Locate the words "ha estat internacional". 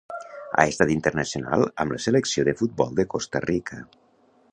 0.11-1.65